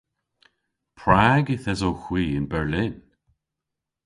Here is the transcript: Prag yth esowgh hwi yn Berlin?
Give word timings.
Prag 0.99 1.45
yth 1.55 1.69
esowgh 1.73 2.03
hwi 2.05 2.23
yn 2.37 2.45
Berlin? 2.53 2.93